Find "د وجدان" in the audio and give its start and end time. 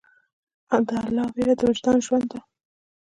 1.59-1.97